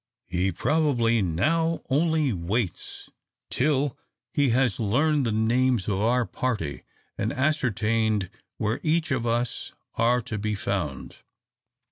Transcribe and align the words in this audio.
He 0.25 0.51
probably 0.51 1.21
now 1.21 1.83
only 1.87 2.33
waits 2.33 3.07
till 3.51 3.95
he 4.33 4.49
has 4.49 4.79
learned 4.79 5.27
the 5.27 5.31
names 5.31 5.87
of 5.87 6.01
our 6.01 6.25
party, 6.25 6.81
and 7.19 7.31
ascertained 7.31 8.31
where 8.57 8.79
each 8.81 9.11
of 9.11 9.27
us 9.27 9.73
are 9.93 10.19
to 10.23 10.39
be 10.39 10.55
found." 10.55 11.21